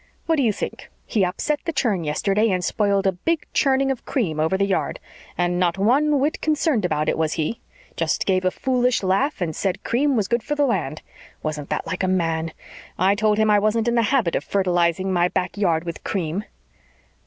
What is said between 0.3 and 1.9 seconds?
do you think? He upset the